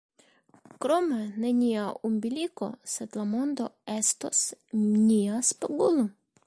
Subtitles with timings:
[0.85, 4.43] Krome, ne nia umbiliko, sed la mondo estos
[4.85, 6.13] nia spegulo.